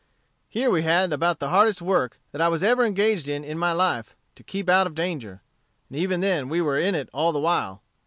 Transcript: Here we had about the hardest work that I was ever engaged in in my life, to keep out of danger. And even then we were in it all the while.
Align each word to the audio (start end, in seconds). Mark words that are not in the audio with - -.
Here 0.49 0.71
we 0.71 0.81
had 0.81 1.13
about 1.13 1.37
the 1.37 1.49
hardest 1.49 1.79
work 1.79 2.19
that 2.31 2.41
I 2.41 2.47
was 2.47 2.63
ever 2.63 2.83
engaged 2.83 3.29
in 3.29 3.43
in 3.43 3.59
my 3.59 3.71
life, 3.71 4.15
to 4.33 4.41
keep 4.41 4.67
out 4.67 4.87
of 4.87 4.95
danger. 4.95 5.41
And 5.91 5.99
even 5.99 6.21
then 6.21 6.49
we 6.49 6.59
were 6.59 6.79
in 6.79 6.95
it 6.95 7.07
all 7.13 7.31
the 7.31 7.39
while. 7.39 7.83